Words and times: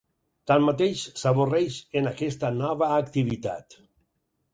Tanmateix 0.51 1.03
s'avorreix 1.23 1.77
en 2.01 2.09
aquesta 2.13 2.51
nova 2.61 2.89
activitat. 2.95 3.77